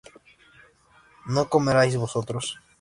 [1.33, 2.45] ¿no comeríais vosotros?